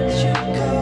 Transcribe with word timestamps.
let 0.00 0.24
you 0.24 0.54
go. 0.54 0.75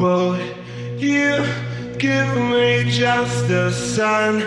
Will 0.00 0.36
you 0.96 1.44
give 1.98 2.36
me 2.36 2.84
just 2.88 3.50
a 3.50 3.72
sign 3.72 4.42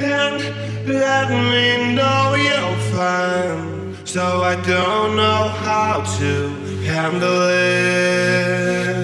and 0.00 0.42
let 0.88 1.28
me 1.28 1.94
know 1.94 2.34
you're 2.34 2.76
fine? 2.96 3.94
So 4.06 4.42
I 4.42 4.54
don't 4.62 5.16
know 5.16 5.48
how 5.48 6.02
to 6.18 6.48
handle 6.86 7.42
it. 7.50 9.01